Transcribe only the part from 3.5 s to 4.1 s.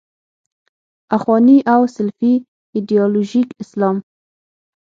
اسلام.